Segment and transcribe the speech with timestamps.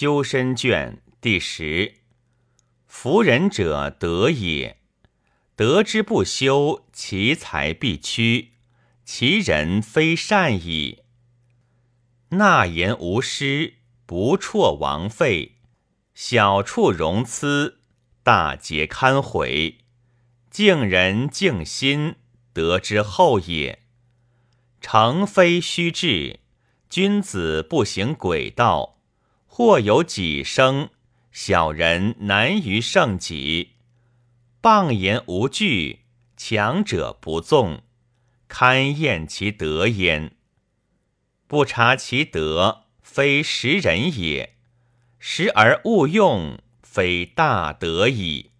[0.00, 1.94] 修身卷第十。
[2.86, 4.78] 夫仁者德也，
[5.56, 8.52] 德之不修，其才必屈，
[9.04, 11.00] 其人非善矣。
[12.28, 15.56] 纳言无失，不辍王费，
[16.14, 17.80] 小处容疵，
[18.22, 19.78] 大节堪毁。
[20.48, 22.14] 敬人敬心，
[22.52, 23.80] 德之厚也。
[24.80, 26.38] 诚非虚志，
[26.88, 28.97] 君子不行诡道，
[29.48, 30.90] 或有己生，
[31.32, 33.72] 小人难于胜己。
[34.62, 36.02] 谤言无据，
[36.36, 37.82] 强者不纵，
[38.46, 40.36] 堪验其德焉。
[41.48, 44.50] 不察其德，非识人也；
[45.18, 48.50] 识而勿用，非大德矣。